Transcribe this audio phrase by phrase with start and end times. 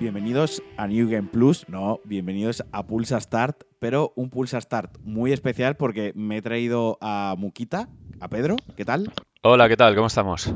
[0.00, 5.32] Bienvenidos a New Game Plus, no, bienvenidos a Pulsa Start, pero un Pulsa Start muy
[5.32, 7.88] especial porque me he traído a Muquita,
[8.20, 9.12] a Pedro, ¿qué tal?
[9.42, 9.96] Hola, ¿qué tal?
[9.96, 10.54] ¿Cómo estamos?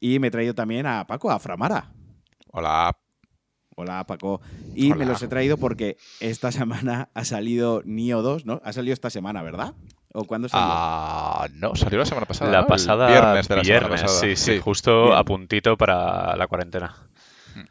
[0.00, 1.92] Y me he traído también a Paco, a Framara.
[2.52, 2.96] Hola.
[3.76, 4.40] Hola, Paco.
[4.74, 8.62] Y me los he traído porque esta semana ha salido Nio 2, ¿no?
[8.64, 9.74] Ha salido esta semana, ¿verdad?
[10.14, 10.66] ¿O cuándo salió?
[10.70, 12.50] Ah, no, salió la semana pasada.
[12.50, 12.62] La ¿no?
[12.62, 14.20] El pasada viernes de la semana viernes, pasada.
[14.20, 15.18] sí, sí, justo Bien.
[15.18, 16.94] a puntito para la cuarentena.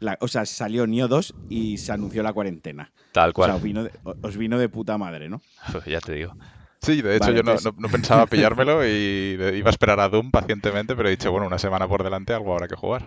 [0.00, 2.92] La- o sea, salió Nio 2 y se anunció la cuarentena.
[3.12, 3.48] Tal O cual.
[3.50, 3.90] sea, os vino, de,
[4.22, 5.40] os vino de puta madre, ¿no?
[5.86, 6.36] ya te digo.
[6.82, 10.00] Sí, de hecho Vale, yo no, entonces- no- no pensaba pillármelo y iba a esperar
[10.00, 13.06] a Doom pacientemente, pero he dicho, bueno, una semana por delante, algo habrá que jugar.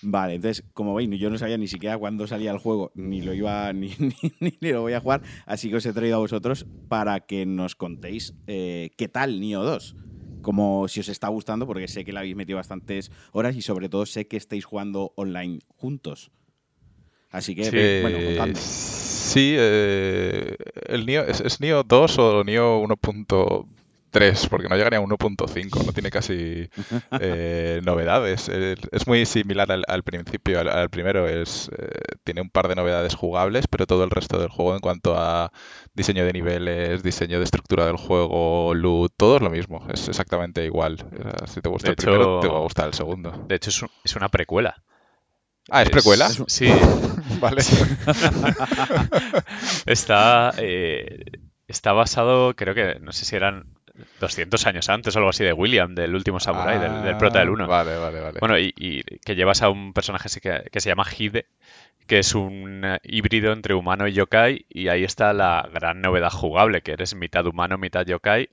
[0.00, 3.34] Vale, entonces, como veis, yo no sabía ni siquiera cuándo salía el juego, ni lo
[3.34, 6.66] iba, ni, ni- ni lo voy a jugar, así que os he traído a vosotros
[6.88, 9.96] para que nos contéis eh, qué tal Nio 2.
[10.48, 13.90] Como si os está gustando, porque sé que le habéis metido bastantes horas y sobre
[13.90, 16.30] todo sé que estáis jugando online juntos.
[17.30, 18.00] Así que, Sí.
[18.00, 18.54] bueno, contadme.
[18.54, 22.78] sí, eh, el Nio, ¿es, es Nio 2 o Nio
[24.12, 24.48] 1.3?
[24.48, 26.68] Porque no llegaría a 1.5, no tiene casi
[27.20, 28.48] eh, novedades.
[28.52, 31.28] Eh, es muy similar al, al principio, al, al primero.
[31.28, 31.90] Es, eh,
[32.24, 35.50] tiene un par de novedades jugables, pero todo el resto del juego en cuanto a
[35.94, 39.84] diseño de niveles, diseño de estructura del juego, loot, todo es lo mismo.
[39.92, 40.98] Es exactamente igual.
[40.98, 43.32] Sea, si te gusta De el primero, hecho- te va a gustar el segundo.
[43.48, 44.82] De hecho, es, un- es una precuela.
[45.70, 46.28] Ah, ¿es precuela?
[46.46, 46.66] Sí.
[47.40, 47.60] Vale.
[49.86, 51.24] está, eh,
[51.66, 53.64] está basado, creo que, no sé si eran
[54.20, 57.48] 200 años antes o algo así de William, del último Samurai, del, del prota del
[57.48, 57.66] Ah, 1.
[57.66, 58.38] Vale, vale, vale.
[58.40, 61.46] Bueno, y, y que llevas a un personaje que, que se llama Hide,
[62.06, 66.80] que es un híbrido entre humano y yokai, y ahí está la gran novedad jugable,
[66.82, 68.48] que eres mitad humano, mitad yokai,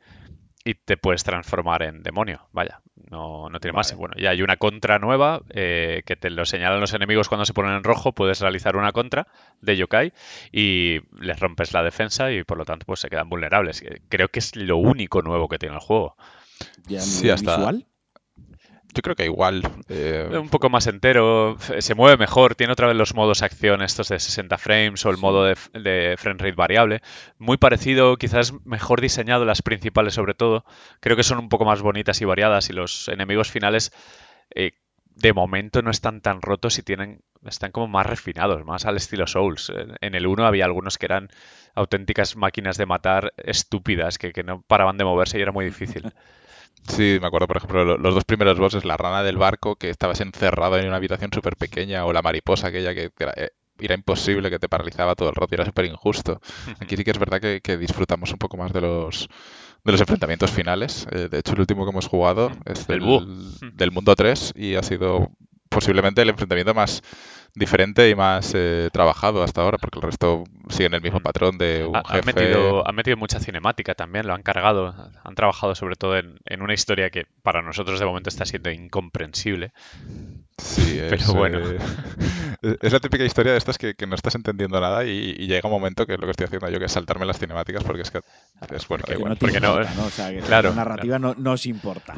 [0.65, 2.49] y te puedes transformar en demonio.
[2.51, 3.95] Vaya, no, no tiene más.
[3.95, 7.53] Bueno, y hay una contra nueva eh, que te lo señalan los enemigos cuando se
[7.53, 9.27] ponen en rojo, puedes realizar una contra
[9.61, 10.11] de yokai
[10.51, 13.83] y les rompes la defensa y por lo tanto pues se quedan vulnerables.
[14.09, 16.17] Creo que es lo único nuevo que tiene el juego.
[16.87, 17.85] ¿Ya sí, hasta- visual?
[18.95, 19.61] Yo creo que igual.
[19.89, 24.07] eh, Un poco más entero, se mueve mejor, tiene otra vez los modos acción estos
[24.07, 27.01] de 60 frames o el modo de, de frame rate variable.
[27.37, 30.65] Muy parecido, quizás mejor diseñado las principales sobre todo.
[31.01, 33.91] Creo que son un poco más bonitas y variadas y los enemigos finales
[34.55, 34.71] eh,
[35.15, 39.27] de momento no están tan rotos y tienen están como más refinados, más al estilo
[39.27, 39.69] Souls.
[39.69, 41.29] En- En el 1 había algunos que eran
[41.75, 46.11] auténticas máquinas de matar estúpidas que, que no paraban de moverse y era muy difícil.
[46.87, 49.89] Sí, me acuerdo, por ejemplo, lo- los dos primeros bosses, la rana del barco, que
[49.89, 53.95] estabas encerrado en una habitación súper pequeña, o la mariposa aquella que era, eh, era
[53.95, 56.39] imposible, que te paralizaba todo el rato y era súper injusto.
[56.79, 59.27] Aquí sí que es verdad que, que disfrutamos un poco más de los
[59.83, 61.05] de los enfrentamientos finales.
[61.11, 62.99] Eh, de hecho, el último que hemos jugado es El
[63.61, 65.29] del, del mundo 3 y ha sido
[65.69, 67.01] posiblemente el enfrentamiento más
[67.55, 71.85] diferente y más eh, trabajado hasta ahora, porque el resto siguen el mismo patrón de
[71.85, 72.25] un Ha- Han jefe...
[72.25, 74.93] metido, han metido mucha cinemática también, lo han cargado.
[75.23, 78.69] Han trabajado sobre todo en, en una historia que para nosotros de momento está siendo
[78.71, 79.71] incomprensible.
[80.57, 81.59] Sí, Pero es, bueno.
[81.59, 81.77] eh,
[82.61, 85.47] es- es la típica historia de estas que, que no estás entendiendo nada y, y
[85.47, 87.83] llega un momento que es lo que estoy haciendo yo, que es saltarme las cinemáticas
[87.83, 88.21] porque es que
[88.71, 90.05] es Porque no te porque no- importa, ¿no?
[90.05, 92.15] O sea, que Claro, la narrativa no, no os importa.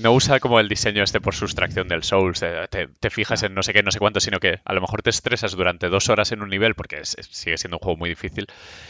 [0.00, 2.40] No usa como el diseño este por sustracción del Souls,
[2.70, 5.00] te, te fijas en no sé qué, no sé cuánto, sino que a lo mejor
[5.00, 7.96] te estresas durante dos horas en un nivel porque es- es- sigue siendo un juego
[7.96, 8.46] muy difícil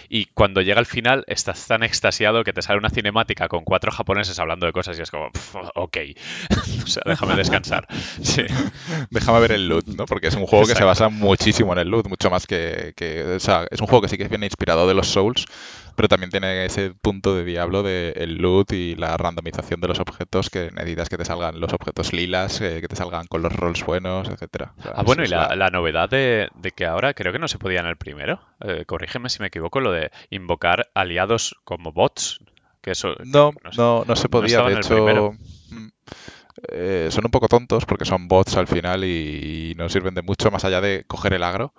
[0.08, 3.92] y cuando llega al final estás tan extasiado que te sale una cinemática con cuatro
[3.92, 5.96] japoneses hablando de cosas y es como, "Pf, ok,
[6.84, 7.86] o sea, déjame descansar.
[8.22, 8.42] Sí.
[9.10, 10.06] Déjame ver el loot, ¿no?
[10.06, 13.22] Porque es un juego que se basa muchísimo en el loot, mucho más que, que-
[13.36, 15.44] O sea, es un juego que sí que viene inspirado de los Souls,
[15.96, 19.98] pero también tiene ese punto de diablo de el loot y la randomización de los
[19.98, 23.52] objetos, que necesitas que te salgan los objetos lilas, eh, que te salgan con los
[23.54, 24.74] rolls buenos, etcétera.
[24.78, 27.48] O sea, Ah, bueno, y la, la novedad de, de que ahora creo que no
[27.48, 31.92] se podía en el primero, eh, corrígeme si me equivoco, lo de invocar aliados como
[31.92, 32.40] bots,
[32.82, 33.14] que eso...
[33.24, 33.78] No, que sé.
[33.78, 34.62] no, no se podía.
[34.62, 35.32] de en el primero.
[35.34, 35.92] hecho,
[36.68, 40.50] eh, son un poco tontos porque son bots al final y, no sirven de mucho
[40.50, 41.72] más allá de coger el agro.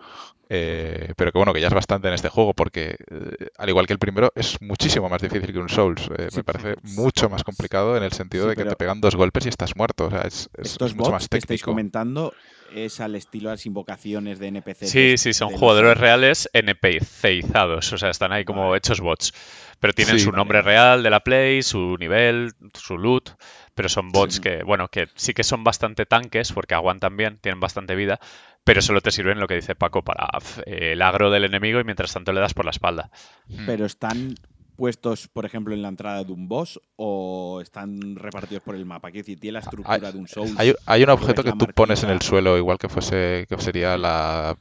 [0.50, 3.86] eh, pero que bueno, que ya es bastante en este juego porque, eh, al igual
[3.88, 6.10] que el primero, es muchísimo más difícil que un Souls.
[6.18, 6.38] Eh, Sí.
[6.38, 9.46] me parece mucho más complicado en el sentido Sí, de que te pegan dos golpes
[9.46, 10.06] y estás muerto.
[10.06, 11.72] O sea, es, es- Estos es mucho bots más que estáis técnico.
[11.72, 12.34] comentando
[12.74, 14.90] es al estilo de las invocaciones de NPCs.
[14.90, 18.78] Sí, de- sí, son los jugadores reales NPCizados, o sea, están ahí como Vale.
[18.78, 19.34] hechos bots.
[19.80, 20.38] Pero tienen Sí, su vale.
[20.38, 23.30] nombre real de la play, su nivel, su loot,
[23.76, 24.42] pero son bots Sí.
[24.42, 28.20] que, bueno, que sí que son bastante tanques porque aguantan bien, tienen bastante vida,
[28.64, 30.28] pero solo te sirven lo que dice Paco para
[30.66, 33.12] eh, el agro del enemigo y mientras tanto le das por la espalda.
[33.48, 33.66] Mm.
[33.68, 34.34] Pero están
[34.78, 39.10] puestos, por ejemplo, en la entrada de un boss o están repartidos por el mapa?
[39.12, 40.54] Quiero decir, tiene la estructura Hay, de un Souls.
[40.58, 43.98] hay- hay un objeto que tú pones en el suelo, igual que fuese que sería
[43.98, 44.56] la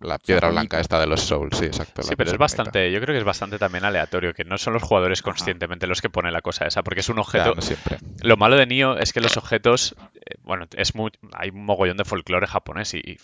[0.00, 2.02] la piedra blanca esta de los Souls, sí, exacto.
[2.02, 4.82] Sí, pero es bastante, yo creo que es bastante también aleatorio, que no son los
[4.82, 7.60] jugadores conscientemente los que ponen la cosa esa, porque es un objeto.
[7.60, 7.98] siempre.
[8.22, 11.96] Lo malo de Nio es que los objetos, eh, bueno, es muy, hay un mogollón
[11.96, 13.18] de folclore japonés y,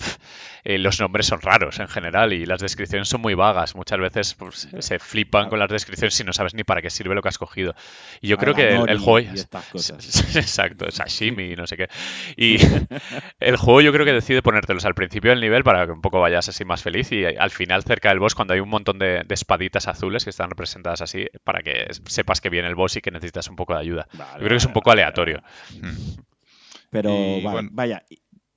[0.65, 3.75] eh, los nombres son raros en general y las descripciones son muy vagas.
[3.77, 7.15] Muchas veces pues, se flipan con las descripciones y no sabes ni para qué sirve
[7.15, 7.75] lo que has cogido.
[8.21, 9.31] Y yo creo que el, juego.
[10.35, 11.89] Exacto, sashimi, no sé qué.
[12.37, 12.57] Y
[13.41, 16.21] el juego yo creo que decide ponértelos al principio del nivel para que un poco
[16.21, 19.25] vayas así más feliz y al final cerca del boss cuando hay un montón de,
[19.31, 23.11] espaditas azules que están representadas así para que sepas que viene el boss y que
[23.11, 24.07] necesitas un poco de ayuda.
[24.13, 25.43] yo creo que es un poco aleatorio.
[26.91, 27.13] Pero
[27.73, 28.05] vaya,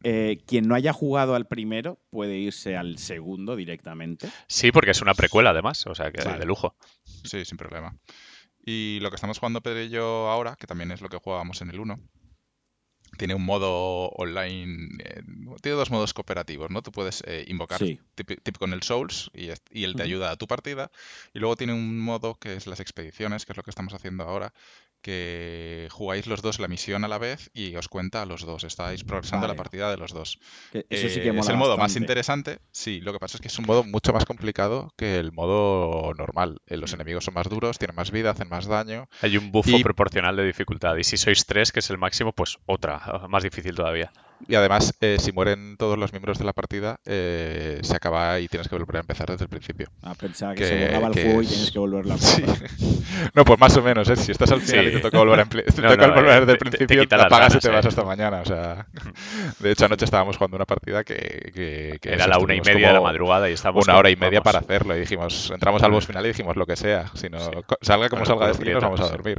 [0.04, 4.30] eh, quien no haya jugado al primero puede irse al segundo directamente.
[4.48, 6.76] Sí, porque es una precuela además, o sea que de lujo.
[7.24, 7.96] Sí, sin problema.
[8.64, 11.62] Y lo que estamos jugando Pedro y yo ahora, que también es lo que jugábamos
[11.62, 12.00] en el 1,
[13.18, 15.24] tiene un modo online, eh,
[15.62, 16.82] tiene dos modos cooperativos, ¿no?
[16.82, 17.82] Tú puedes eh, invocar
[18.16, 20.92] tip, con el Souls y, y él te ayuda a tu partida.
[21.34, 24.24] Y luego tiene un modo que es las expediciones, que es lo que estamos haciendo
[24.24, 24.54] ahora,
[25.08, 28.66] que jugáis los dos la misión a la vez y os cuenta a los dos.
[28.66, 30.38] Estáis progresando la partida de los dos.
[30.74, 32.60] eso sí que eh, es el modo más interesante.
[32.74, 36.14] Sí, lo que pasa es que es un modo mucho más complicado que el modo
[36.14, 36.62] normal.
[36.68, 36.96] Eh, los mm.
[36.96, 39.08] enemigos son más duros, tienen más vida, hacen más daño.
[39.22, 40.98] Hay un bufo proporcional de dificultad.
[40.98, 43.00] Y si sois tres, que es el máximo, pues otra,
[43.30, 44.12] más difícil todavía.
[44.48, 48.48] Y además, eh, si mueren todos los miembros de la partida, eh, se acaba y
[48.48, 49.88] tienes que volver a empezar desde el principio.
[50.04, 52.44] Ah, pensaba que, se borraba el juego y tienes que volverlo a sí.
[53.34, 54.16] No, pues más o menos, ¿eh?
[54.16, 56.58] Si estás al final y te toca volver, a te toca volver eh, desde el
[56.58, 58.42] principio, te, apagas y te vas hasta mañana.
[58.42, 58.88] O sea,
[59.60, 62.00] de hecho, anoche estábamos jugando una partida que...
[62.04, 63.88] Era la una y media de la madrugada y estábamos...
[63.88, 66.66] Una hora y media para hacerlo y dijimos, entramos al boss final y dijimos lo
[66.66, 67.08] que sea.
[67.16, 67.40] Si no,
[67.82, 69.38] salga como salga de aquí, nos vamos a dormir.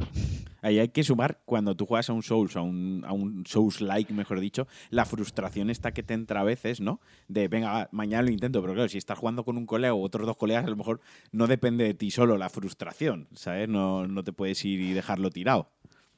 [0.61, 4.13] Ahí hay que sumar, cuando tú juegas a un Souls, a un, a un Souls-like,
[4.13, 6.99] mejor dicho, la frustración está que te entra a veces, ¿no?
[7.27, 10.25] De, venga, mañana lo intento, pero claro, si estás jugando con un colega o otros
[10.25, 11.01] dos colegas, a lo mejor
[11.31, 13.67] no depende de ti solo la frustración, ¿sabes?
[13.69, 15.69] No, no te puedes ir y dejarlo tirado.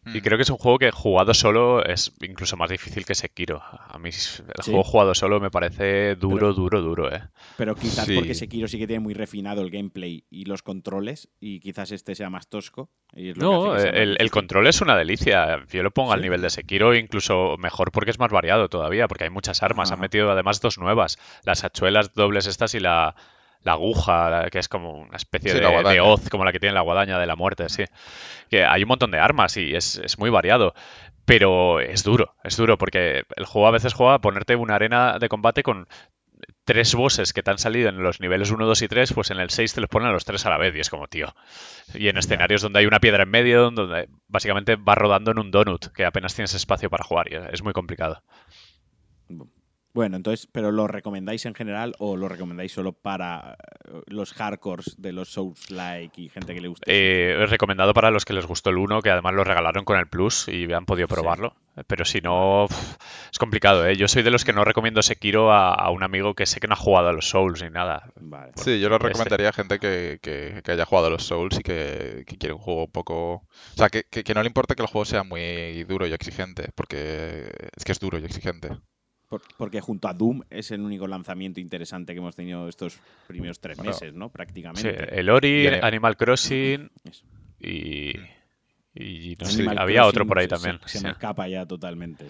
[0.06, 3.62] Y creo que es un juego que jugado solo es incluso más difícil que Sekiro.
[3.62, 7.22] A mí el juego jugado solo me parece duro, duro, duro, ¿eh?
[7.58, 11.60] Pero quizás porque Sekiro sí que tiene muy refinado el gameplay y los controles y
[11.60, 12.90] quizás este sea más tosco.
[13.36, 15.64] no, el, control es una delicia.
[15.72, 19.26] Yo lo pongo al nivel de Sekiro incluso mejor porque es más variado todavía, porque
[19.26, 19.92] hay muchas armas.
[19.92, 23.16] Han metido además dos nuevas, las hachuelas dobles estas y la,
[23.64, 27.20] la aguja, que es como una especie de, hoz, como la que tiene la guadaña
[27.20, 27.86] de la muerte, sí.
[28.50, 30.74] Que hay un montón de armas y es, muy variado.
[31.26, 35.20] Pero es duro, es duro, porque el juego a veces juega a ponerte una arena
[35.20, 35.88] de combate con
[36.64, 39.40] tres bosses que te han salido en los niveles 1, 2 y 3, pues en
[39.40, 41.34] el 6 te los ponen a los tres a la vez y es como, tío.
[41.94, 45.52] Y en escenarios donde hay una piedra en medio, donde básicamente vas rodando en un
[45.52, 48.24] donut, que apenas tienes espacio para jugar y es muy complicado.
[49.94, 54.96] Bueno, entonces, ¿pero lo recomendáis en general o lo recomendáis solo para eh, los hardcores
[55.02, 56.86] de los Souls-like y gente que le gusta?
[56.88, 60.08] Eh, recomendado para los que les gustó el 1, que además lo regalaron con el
[60.08, 61.56] Plus y han podido probarlo.
[61.88, 62.66] Pero si no,
[63.32, 63.98] es complicado, ¿eh?
[63.98, 66.68] Yo soy de los que no recomiendo Sekiro a, a un amigo que sé que
[66.68, 68.12] no ha jugado a los Souls ni nada.
[68.56, 71.64] sí, yo lo este recomendaría a gente que, que, haya jugado a los Souls y
[71.64, 73.34] que, quiere un juego un poco...
[73.34, 76.70] O sea, que, que no le importa que el juego sea muy duro y exigente,
[76.76, 78.70] porque es que es duro y exigente
[79.58, 83.80] porque junto a Doom es el único lanzamiento interesante que hemos tenido estos primeros tres
[83.80, 84.30] meses, ¿no?
[84.30, 84.82] Prácticamente.
[84.82, 86.90] Sí, el Ori, Animal Crossing
[87.60, 88.14] y...
[88.94, 89.38] Y
[89.78, 90.78] había otro por ahí también.
[90.84, 92.26] Se, me escapa ya totalmente.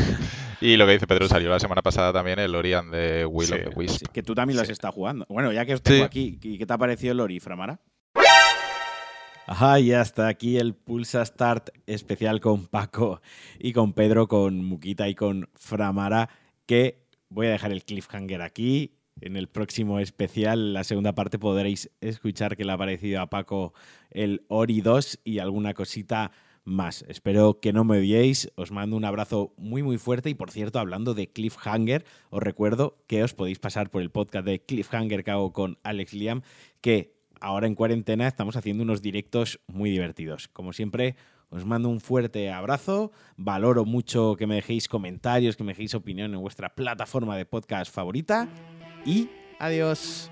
[0.60, 3.60] y lo que dice Pedro, salió la semana pasada también el Ori de Will of
[3.60, 4.08] the Wisp.
[4.12, 5.24] que tú también lo has estado jugando.
[5.30, 7.80] Bueno, ya que os tengo aquí, ¿qué te ha parecido el Ori, Framara?
[9.46, 13.20] Ajá, y hasta aquí el Pulsa Start especial con Paco
[13.58, 16.30] y con Pedro, con Muquita y con Framara,
[16.64, 18.96] que voy a dejar el cliffhanger aquí.
[19.20, 23.74] En el próximo especial, la segunda parte, podréis escuchar que le ha parecido a Paco
[24.10, 26.32] el Ori 2 y alguna cosita
[26.64, 27.04] más.
[27.06, 28.50] Espero que no me odiéis.
[28.56, 30.30] Os mando un abrazo muy, muy fuerte.
[30.30, 34.46] Y por cierto, hablando de Cliffhanger, os recuerdo que os podéis pasar por el podcast
[34.46, 36.40] de Cliffhanger que hago con Alex Liam,
[36.80, 37.13] que
[37.44, 40.48] ahora en cuarentena estamos haciendo unos directos muy divertidos.
[40.48, 41.14] Como siempre,
[41.50, 43.12] os mando un fuerte abrazo.
[43.36, 47.92] Valoro mucho que me dejéis comentarios, que me dejéis opinión en vuestra plataforma de podcast
[47.92, 48.48] favorita.
[49.04, 50.30] Y adiós.